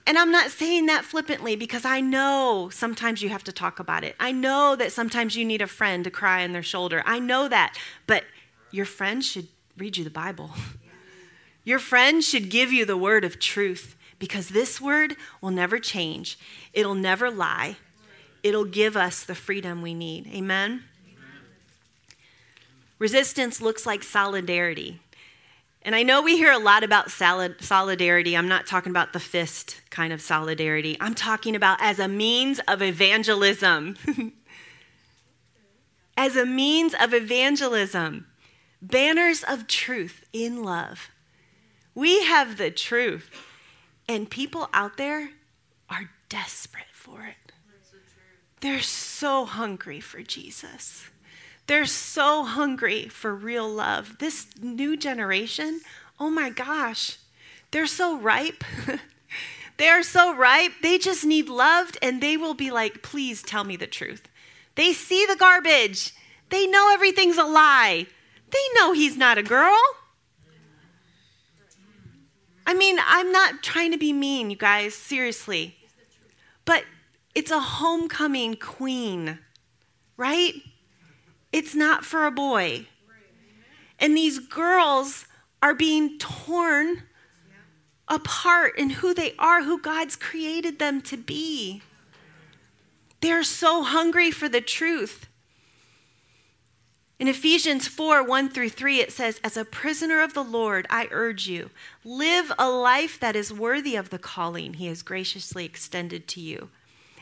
[0.06, 4.04] And I'm not saying that flippantly because I know sometimes you have to talk about
[4.04, 4.14] it.
[4.20, 7.02] I know that sometimes you need a friend to cry on their shoulder.
[7.04, 7.76] I know that.
[8.06, 8.24] But
[8.70, 10.50] your friend should read you the Bible.
[11.64, 16.38] Your friend should give you the word of truth because this word will never change,
[16.72, 17.76] it'll never lie,
[18.42, 20.26] it'll give us the freedom we need.
[20.28, 20.84] Amen?
[22.98, 25.00] Resistance looks like solidarity.
[25.82, 28.36] And I know we hear a lot about solidarity.
[28.36, 30.96] I'm not talking about the fist kind of solidarity.
[31.00, 33.96] I'm talking about as a means of evangelism.
[36.16, 38.26] as a means of evangelism.
[38.82, 41.10] Banners of truth in love.
[41.94, 43.30] We have the truth.
[44.08, 45.30] And people out there
[45.90, 47.52] are desperate for it.
[48.60, 51.04] They're so hungry for Jesus.
[51.66, 54.18] They're so hungry for real love.
[54.18, 55.80] This new generation,
[56.18, 57.18] oh my gosh,
[57.70, 58.64] they're so ripe.
[59.78, 60.72] They're so ripe.
[60.82, 64.28] They just need loved, and they will be like, please tell me the truth.
[64.74, 66.14] They see the garbage.
[66.48, 68.06] They know everything's a lie.
[68.50, 69.78] They know he's not a girl.
[72.66, 75.76] I mean, I'm not trying to be mean, you guys, seriously.
[76.64, 76.84] But
[77.34, 79.38] it's a homecoming queen,
[80.16, 80.54] right?
[81.52, 82.86] It's not for a boy.
[83.98, 85.26] And these girls
[85.62, 87.04] are being torn
[88.08, 91.82] apart in who they are, who God's created them to be.
[93.20, 95.28] They're so hungry for the truth.
[97.18, 101.08] In Ephesians 4 1 through 3, it says, As a prisoner of the Lord, I
[101.10, 101.70] urge you,
[102.04, 106.68] live a life that is worthy of the calling he has graciously extended to you.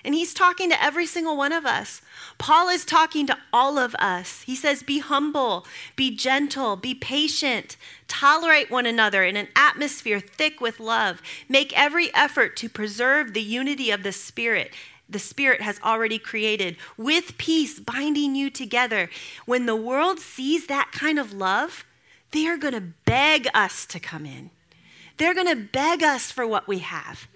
[0.05, 2.03] And he's talking to every single one of us.
[2.39, 4.43] Paul is talking to all of us.
[4.43, 7.77] He says, Be humble, be gentle, be patient,
[8.09, 11.23] tolerate one another in an atmosphere thick with love.
[11.49, 14.75] Make every effort to preserve the unity of the Spirit.
[15.09, 19.11] The Spirit has already created with peace, binding you together.
[19.47, 21.85] When the world sees that kind of love,
[22.31, 24.51] they are going to beg us to come in.
[25.17, 27.29] They're going to beg us for what we have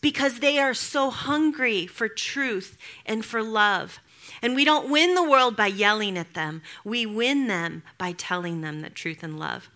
[0.00, 4.00] because they are so hungry for truth and for love.
[4.42, 6.60] And we don't win the world by yelling at them.
[6.84, 9.70] We win them by telling them the truth and love.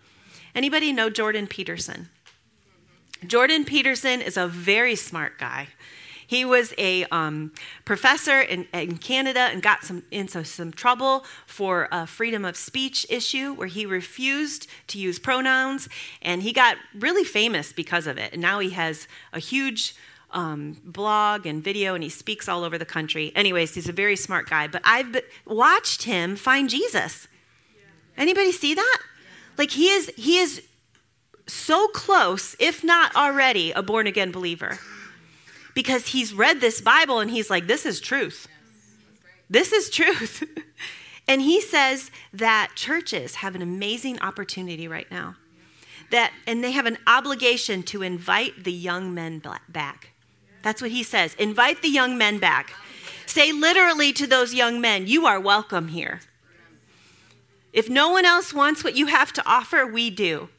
[0.53, 2.09] Anybody know Jordan Peterson?
[3.25, 5.69] Jordan Peterson is a very smart guy.
[6.29, 7.53] He was a um,
[7.85, 13.03] professor in, in, Canada and got some, into some trouble for a freedom of speech
[13.09, 15.89] issue where he refused to use pronouns.
[16.21, 18.31] And he got really famous because of it.
[18.33, 19.95] And now he has a huge
[20.29, 23.31] um, blog and video, and he speaks all over the country.
[23.33, 24.67] Anyways, he's a very smart guy.
[24.67, 27.27] But I've watched him find Jesus.
[28.15, 28.99] Anybody see that?
[29.57, 30.61] Like he is, he is
[31.47, 34.77] so close, if not already, a born again believer,
[35.73, 38.47] because he's read this Bible and he's like, "This is truth.
[39.49, 40.43] This is truth."
[41.27, 45.35] and he says that churches have an amazing opportunity right now.
[46.11, 50.09] That, and they have an obligation to invite the young men back.
[50.63, 51.35] That's what he says.
[51.35, 52.73] Invite the young men back.
[53.25, 56.21] Say literally to those young men, You are welcome here.
[57.71, 60.49] If no one else wants what you have to offer, we do.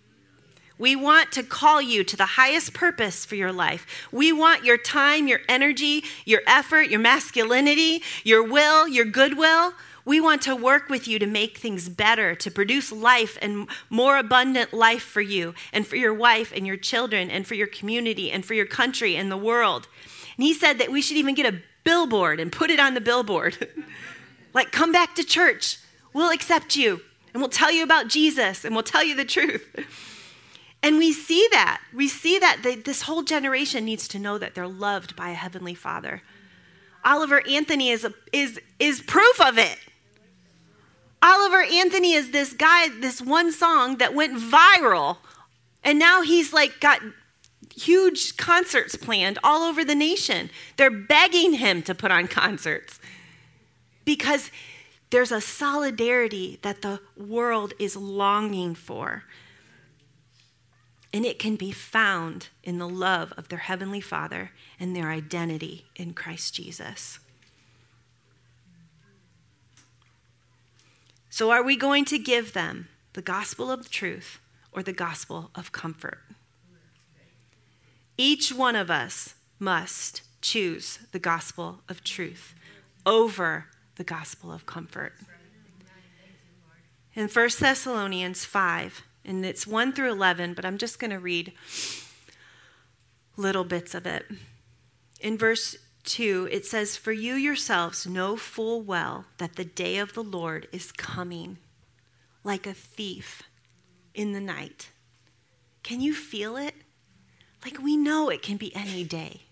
[0.80, 3.86] We want to call you to the highest purpose for your life.
[4.10, 9.74] We want your time, your energy, your effort, your masculinity, your will, your goodwill.
[10.06, 14.16] We want to work with you to make things better, to produce life and more
[14.16, 18.32] abundant life for you and for your wife and your children and for your community
[18.32, 19.86] and for your country and the world.
[20.38, 23.02] And he said that we should even get a billboard and put it on the
[23.02, 23.68] billboard.
[24.54, 25.76] like, come back to church.
[26.14, 27.02] We'll accept you
[27.34, 29.76] and we'll tell you about Jesus and we'll tell you the truth.
[30.82, 31.80] And we see that.
[31.92, 35.74] We see that this whole generation needs to know that they're loved by a heavenly
[35.74, 36.22] Father.
[37.04, 39.78] Oliver Anthony is, a, is, is proof of it.
[41.22, 45.18] Oliver Anthony is this guy, this one song that went viral.
[45.84, 47.00] And now he's like got
[47.74, 50.50] huge concerts planned all over the nation.
[50.76, 52.98] They're begging him to put on concerts
[54.04, 54.50] because
[55.10, 59.24] there's a solidarity that the world is longing for.
[61.12, 65.86] And it can be found in the love of their Heavenly Father and their identity
[65.96, 67.18] in Christ Jesus.
[71.28, 74.40] So, are we going to give them the gospel of truth
[74.72, 76.18] or the gospel of comfort?
[78.16, 82.54] Each one of us must choose the gospel of truth
[83.06, 85.14] over the gospel of comfort.
[87.14, 91.52] In 1 Thessalonians 5, and it's 1 through 11, but I'm just going to read
[93.36, 94.26] little bits of it.
[95.20, 100.14] In verse 2, it says, For you yourselves know full well that the day of
[100.14, 101.58] the Lord is coming
[102.42, 103.44] like a thief
[104.14, 104.90] in the night.
[105.84, 106.74] Can you feel it?
[107.64, 109.42] Like we know it can be any day.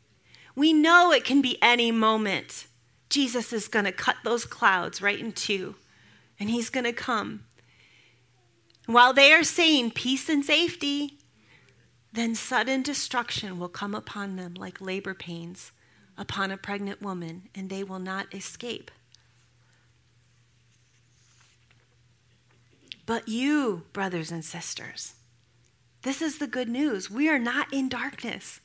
[0.57, 2.67] We know it can be any moment.
[3.11, 5.77] Jesus is going to cut those clouds right in two,
[6.41, 7.45] and he's going to come.
[8.89, 11.19] While they are saying peace and safety,
[12.11, 15.73] then sudden destruction will come upon them like labor pains
[16.17, 18.91] upon a pregnant woman, and they will not escape.
[23.05, 25.17] But you, brothers and sisters,
[26.01, 27.11] this is the good news.
[27.11, 28.61] We are not in darkness.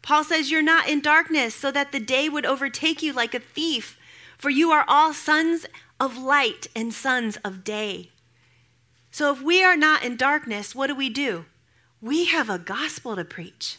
[0.00, 3.40] Paul says, You're not in darkness so that the day would overtake you like a
[3.40, 3.98] thief,
[4.38, 5.66] for you are all sons
[6.00, 8.12] of light and sons of day.
[9.16, 11.46] So if we are not in darkness, what do we do?
[12.02, 13.78] We have a gospel to preach.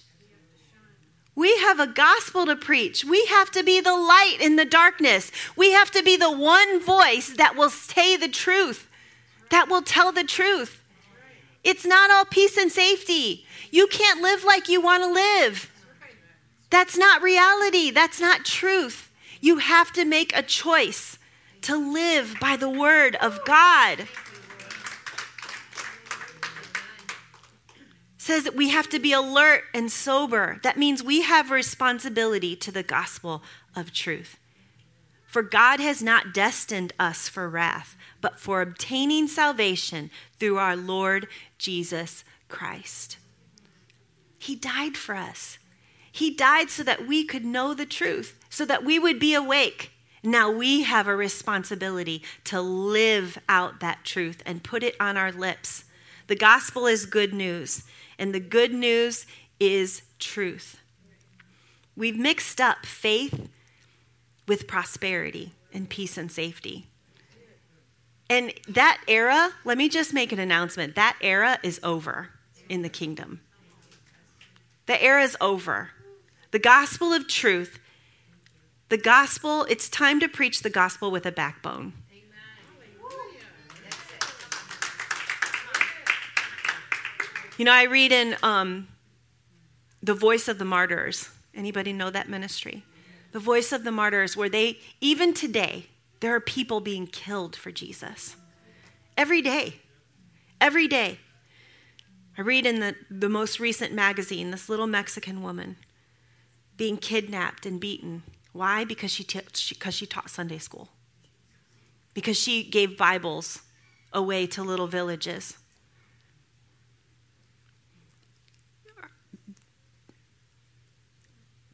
[1.36, 3.06] We have a gospel to preach.
[3.06, 5.32] We have to be the light in the darkness.
[5.56, 8.90] We have to be the one voice that will say the truth,
[9.52, 10.82] that will tell the truth.
[11.64, 13.46] It's not all peace and safety.
[13.70, 15.72] You can't live like you want to live.
[16.72, 17.92] That's not reality.
[17.92, 19.12] That's not truth.
[19.40, 21.20] You have to make a choice
[21.62, 24.08] to live by the word of God.
[28.28, 30.60] Says that we have to be alert and sober.
[30.62, 33.42] That means we have responsibility to the gospel
[33.74, 34.38] of truth.
[35.26, 41.28] For God has not destined us for wrath, but for obtaining salvation through our Lord
[41.58, 43.18] Jesus Christ.
[44.38, 45.58] He died for us.
[46.12, 49.92] He died so that we could know the truth, so that we would be awake.
[50.22, 55.32] Now we have a responsibility to live out that truth and put it on our
[55.32, 55.86] lips.
[56.28, 57.84] The gospel is good news.
[58.20, 59.26] And the good news
[59.60, 60.80] is truth.
[61.96, 63.50] We've mixed up faith
[64.48, 66.88] with prosperity and peace and safety.
[68.30, 72.30] And that era, let me just make an announcement that era is over
[72.70, 73.42] in the kingdom.
[74.86, 75.92] The era is over.
[76.52, 77.80] The gospel of truth,
[78.90, 81.94] the gospel, it's time to preach the gospel with a backbone.
[87.58, 88.88] You know, I read in um,
[90.04, 91.30] The Voice of the Martyrs.
[91.56, 92.84] Anybody know that ministry?
[93.32, 95.88] The Voice of the Martyrs, where they, even today,
[96.20, 98.36] there are people being killed for Jesus.
[99.18, 99.78] Every day.
[100.62, 101.18] Every day.
[102.38, 105.78] I read in the, the most recent magazine this little Mexican woman
[106.78, 108.22] being kidnapped and beaten.
[108.54, 108.86] Why?
[108.86, 110.90] Because she, t- she, because she taught Sunday school.
[112.14, 113.64] Because she gave Bibles
[114.14, 115.58] away to little villages.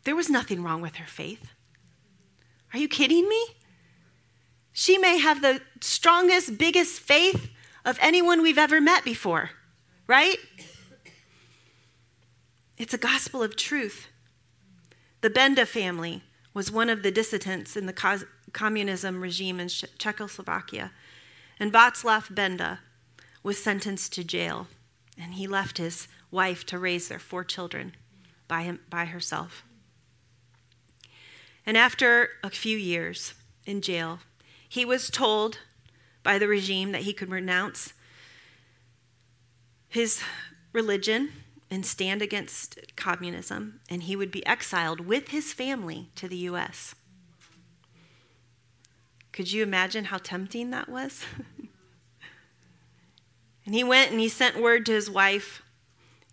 [0.03, 1.51] There was nothing wrong with her faith.
[2.73, 3.45] Are you kidding me?
[4.71, 7.49] She may have the strongest, biggest faith
[7.85, 9.51] of anyone we've ever met before,
[10.07, 10.37] right?
[12.77, 14.07] It's a gospel of truth.
[15.21, 16.23] The Benda family
[16.53, 20.91] was one of the dissidents in the communism regime in Czechoslovakia.
[21.59, 22.79] And Václav Benda
[23.43, 24.67] was sentenced to jail,
[25.17, 27.95] and he left his wife to raise their four children
[28.47, 29.63] by, him, by herself.
[31.65, 33.33] And after a few years
[33.65, 34.19] in jail,
[34.67, 35.59] he was told
[36.23, 37.93] by the regime that he could renounce
[39.87, 40.21] his
[40.71, 41.31] religion
[41.69, 46.95] and stand against communism, and he would be exiled with his family to the U.S.
[49.31, 51.25] Could you imagine how tempting that was?
[53.65, 55.63] and he went and he sent word to his wife,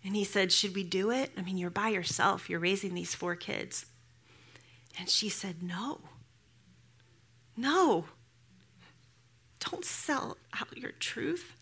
[0.03, 1.31] and he said, Should we do it?
[1.37, 3.85] I mean, you're by yourself, you're raising these four kids.
[4.97, 6.01] And she said, No.
[7.55, 8.05] No.
[9.59, 11.53] Don't sell out your truth.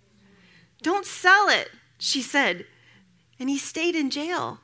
[0.82, 2.66] Don't sell it, she said.
[3.40, 4.60] And he stayed in jail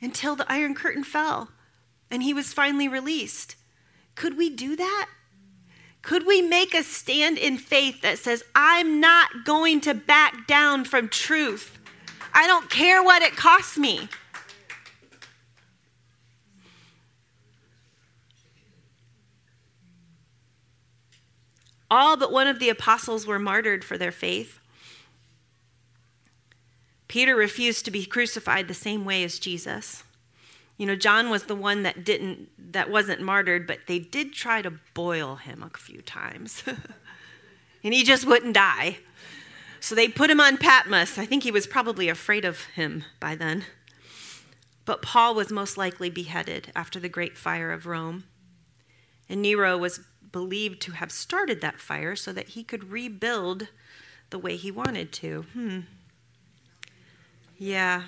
[0.00, 1.50] until the Iron Curtain fell
[2.10, 3.56] and he was finally released.
[4.14, 5.08] Could we do that?
[6.02, 10.84] Could we make a stand in faith that says, I'm not going to back down
[10.84, 11.78] from truth?
[12.32, 14.08] I don't care what it costs me.
[21.90, 24.58] All but one of the apostles were martyred for their faith.
[27.08, 30.02] Peter refused to be crucified the same way as Jesus.
[30.76, 34.60] You know, John was the one that didn't that wasn't martyred, but they did try
[34.62, 36.62] to boil him a few times.
[37.84, 38.98] and he just wouldn't die.
[39.80, 41.16] So they put him on Patmos.
[41.16, 43.64] I think he was probably afraid of him by then.
[44.84, 48.24] But Paul was most likely beheaded after the great fire of Rome.
[49.28, 50.00] And Nero was
[50.32, 53.68] believed to have started that fire so that he could rebuild
[54.30, 55.46] the way he wanted to.
[55.52, 55.80] Hmm.
[57.58, 58.04] Yeah.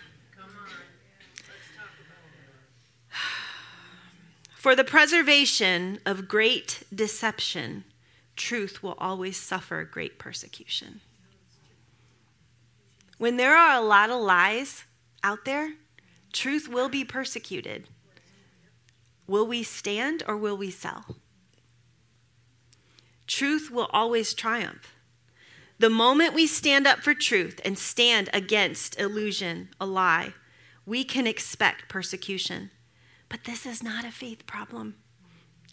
[4.55, 7.85] For the preservation of great deception,
[8.37, 11.01] truth will always suffer great persecution.
[13.19, 14.85] When there are a lot of lies
[15.25, 15.75] out there,
[16.33, 17.89] truth will be persecuted.
[19.27, 21.17] Will we stand or will we sell?
[23.29, 24.95] Truth will always triumph.
[25.79, 30.35] The moment we stand up for truth and stand against illusion, a lie,
[30.85, 32.71] we can expect persecution.
[33.29, 34.97] But this is not a faith problem.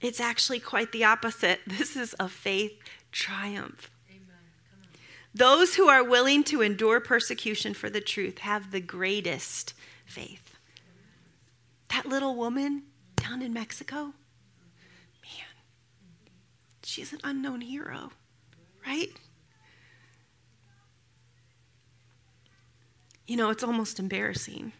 [0.01, 1.61] It's actually quite the opposite.
[1.67, 2.77] This is a faith
[3.11, 3.89] triumph.
[5.33, 9.73] Those who are willing to endure persecution for the truth have the greatest
[10.05, 10.55] faith.
[11.89, 12.83] That little woman
[13.17, 14.13] down in Mexico,
[16.85, 18.11] she's an unknown hero,
[18.85, 19.09] right?
[23.27, 24.71] You know, it's almost embarrassing,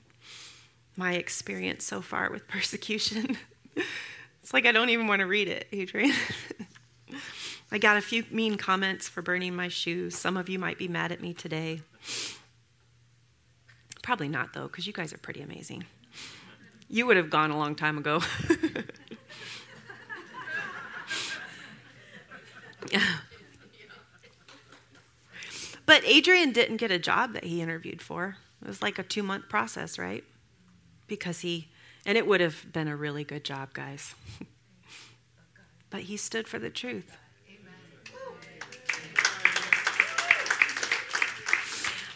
[0.96, 3.38] my experience so far with persecution.
[3.76, 6.14] it's like I don't even want to read it, Adrian.
[7.72, 10.16] I got a few mean comments for burning my shoes.
[10.16, 11.82] Some of you might be mad at me today.
[14.04, 15.86] Probably not, though, because you guys are pretty amazing.
[16.88, 18.22] You would have gone a long time ago.
[25.86, 28.38] but Adrian didn't get a job that he interviewed for.
[28.62, 30.24] It was like a two month process, right?
[31.08, 31.68] Because he,
[32.06, 34.16] and it would have been a really good job, guys.
[35.90, 37.18] but he stood for the truth.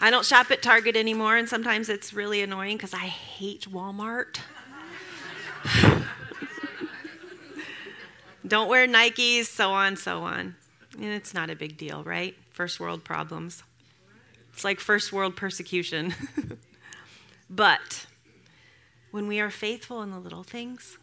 [0.02, 4.40] I don't shop at Target anymore, and sometimes it's really annoying because I hate Walmart.
[8.48, 10.56] don't wear Nikes, so on, so on.
[11.00, 12.36] And it's not a big deal, right?
[12.52, 13.64] First world problems.
[14.54, 16.14] It's like first world persecution.
[17.50, 18.06] but
[19.12, 20.98] when we are faithful in the little things,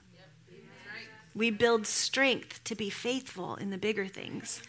[1.34, 4.62] we build strength to be faithful in the bigger things.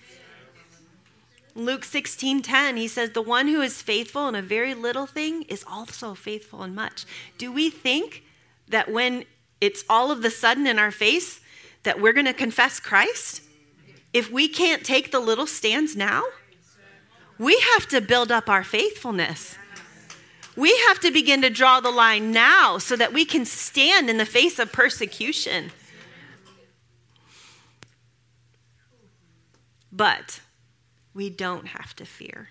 [1.55, 5.65] Luke 16:10 he says the one who is faithful in a very little thing is
[5.67, 7.05] also faithful in much.
[7.38, 8.23] Do we think
[8.67, 9.25] that when
[9.59, 11.41] it's all of the sudden in our face
[11.84, 13.41] that we're going to confess Christ?
[14.18, 16.24] If we can't take the little stands now,
[17.38, 19.59] we have to build up our faithfulness.
[20.55, 24.18] We have to begin to draw the line now so that we can stand in
[24.18, 25.70] the face of persecution.
[29.91, 30.39] But
[31.13, 32.49] we don't have to fear.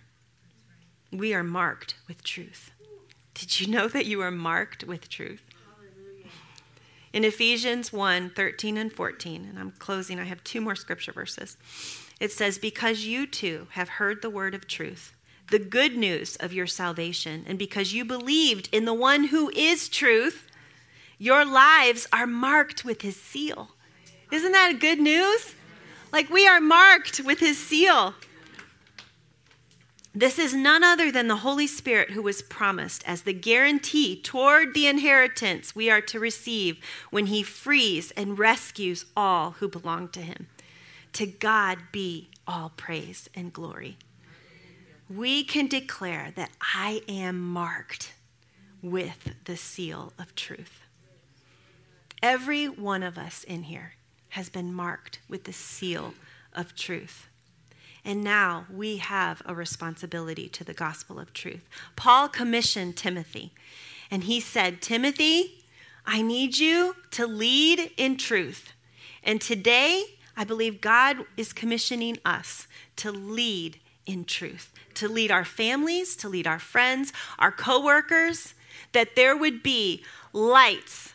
[1.11, 2.71] We are marked with truth.
[3.35, 5.43] Did you know that you are marked with truth?
[7.17, 11.57] In Ephesians 1 13 and 14, and I'm closing, I have two more scripture verses.
[12.21, 15.14] It says, Because you too have heard the word of truth,
[15.51, 19.89] the good news of your salvation, and because you believed in the one who is
[19.89, 20.51] truth,
[21.17, 23.71] your lives are marked with his seal.
[24.31, 25.55] Isn't that good news?
[26.12, 28.12] Like we are marked with his seal.
[30.19, 34.73] This is none other than the Holy Spirit who was promised as the guarantee toward
[34.73, 36.79] the inheritance we are to receive
[37.11, 40.47] when he frees and rescues all who belong to him.
[41.12, 43.99] To God be all praise and glory.
[45.14, 48.14] We can declare that I am marked
[48.81, 50.81] with the seal of truth.
[52.23, 53.97] Every one of us in here
[54.31, 56.14] has been marked with the seal
[56.55, 57.29] of truth.
[58.07, 61.68] And now we have a responsibility to the gospel of truth.
[61.96, 63.52] Paul commissioned Timothy,
[64.12, 65.64] and he said, Timothy,
[66.07, 68.72] I need you to lead in truth.
[69.24, 70.04] And today,
[70.36, 76.28] I believe God is commissioning us to lead in truth, to lead our families, to
[76.28, 78.54] lead our friends, our coworkers,
[78.92, 81.14] that there would be lights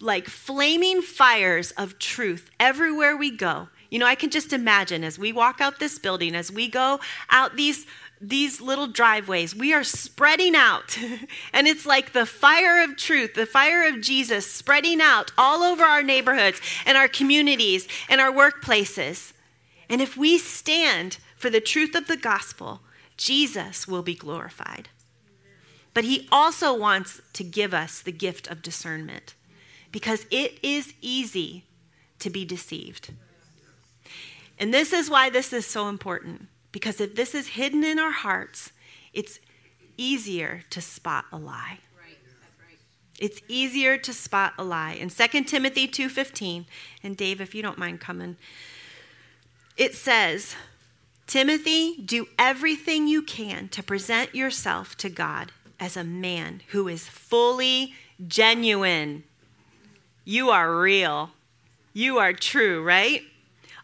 [0.00, 5.20] like flaming fires of truth everywhere we go you know, I can just imagine as
[5.20, 6.98] we walk out this building, as we go
[7.30, 7.86] out these
[8.20, 10.98] these little driveways, we are spreading out.
[11.52, 15.84] and it's like the fire of truth, the fire of Jesus spreading out all over
[15.84, 19.32] our neighborhoods and our communities and our workplaces.
[19.88, 22.80] And if we stand for the truth of the gospel,
[23.16, 24.88] Jesus will be glorified.
[25.92, 29.36] But he also wants to give us the gift of discernment
[29.92, 31.62] because it is easy
[32.18, 33.12] to be deceived.
[34.58, 36.48] And this is why this is so important.
[36.72, 38.72] Because if this is hidden in our hearts,
[39.12, 39.38] it's
[39.96, 41.78] easier to spot a lie.
[43.20, 44.92] It's easier to spot a lie.
[44.92, 46.66] In 2 Timothy 2:15,
[47.02, 48.36] and Dave if you don't mind coming,
[49.76, 50.56] it says,
[51.26, 57.08] Timothy, do everything you can to present yourself to God as a man who is
[57.08, 57.94] fully
[58.26, 59.24] genuine.
[60.24, 61.30] You are real.
[61.92, 63.22] You are true, right?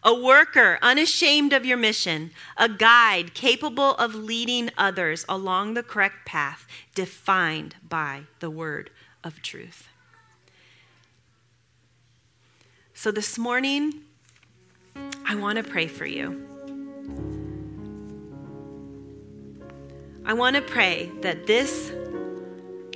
[0.03, 6.25] A worker unashamed of your mission, a guide capable of leading others along the correct
[6.25, 8.89] path defined by the word
[9.23, 9.89] of truth.
[12.93, 13.93] So this morning,
[15.25, 16.47] I want to pray for you.
[20.25, 21.91] I want to pray that this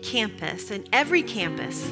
[0.01, 1.89] campus and every campus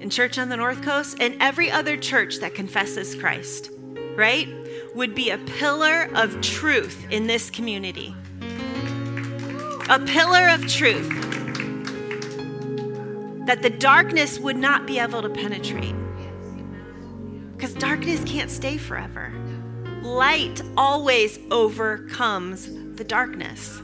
[0.00, 3.70] in Church on the North Coast and every other church that confesses Christ
[4.20, 4.48] right,
[4.94, 8.14] would be a pillar of truth in this community.
[9.88, 11.08] A pillar of truth
[13.46, 15.94] that the darkness would not be able to penetrate.
[17.56, 19.32] Because darkness can't stay forever.
[20.02, 23.78] Light always overcomes the darkness.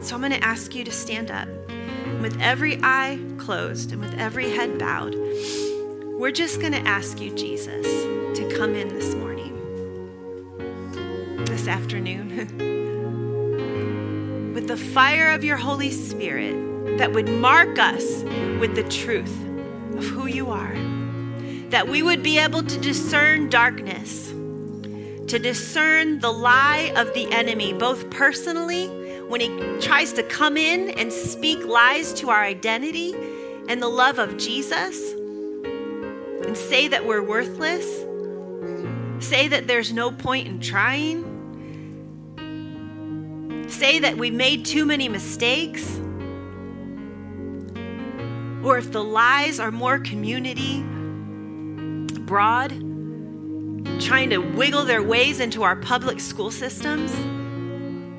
[0.00, 1.48] So I'm going to ask you to stand up.
[2.20, 5.14] With every eye closed and with every head bowed,
[6.16, 7.84] we're just going to ask you, Jesus,
[8.38, 9.52] to come in this morning,
[11.44, 12.34] this afternoon,
[14.54, 18.22] with the fire of your Holy Spirit that would mark us
[18.60, 19.44] with the truth
[19.94, 20.74] of who you are,
[21.68, 27.74] that we would be able to discern darkness, to discern the lie of the enemy,
[27.74, 28.88] both personally
[29.28, 29.48] when he
[29.80, 33.12] tries to come in and speak lies to our identity
[33.68, 35.15] and the love of Jesus
[36.56, 37.84] say that we're worthless,
[39.24, 41.24] say that there's no point in trying,
[43.68, 46.00] say that we made too many mistakes,
[48.64, 50.82] or if the lies are more community
[52.26, 52.70] broad,
[54.00, 57.14] trying to wiggle their ways into our public school systems,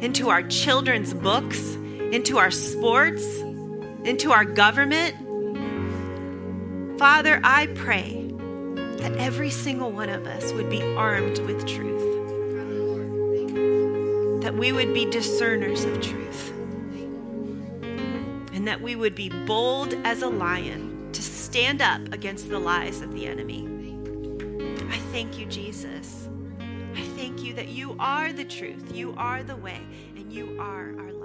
[0.03, 1.75] into our children's books,
[2.11, 3.25] into our sports,
[4.05, 5.15] into our government.
[6.97, 8.16] Father, I pray
[8.97, 12.01] that every single one of us would be armed with truth,
[14.41, 16.51] that we would be discerners of truth,
[18.53, 23.01] and that we would be bold as a lion to stand up against the lies
[23.01, 23.67] of the enemy.
[24.89, 26.27] I thank you, Jesus.
[26.95, 29.81] I thank you that you are the truth, you are the way,
[30.15, 31.16] and you are our life.